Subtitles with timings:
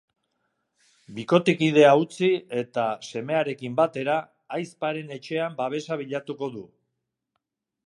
[1.17, 2.29] Bikotekidea utzi
[2.61, 4.17] eta, semearekin batera,
[4.57, 6.67] ahizparen etxean babesa bilatuko du.